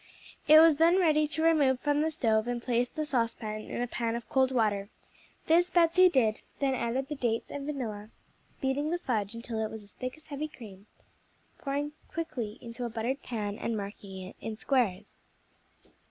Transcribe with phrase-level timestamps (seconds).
[0.47, 3.87] It was then ready to remove from the stove and place the saucepan in a
[3.87, 4.89] pan of cold water;
[5.45, 8.09] this Betsey did, then added the dates and vanilla;
[8.61, 10.87] beating the fudge until it was as thick as heavy cream,
[11.59, 15.19] pouring quickly into a buttered pan and marking it in squares.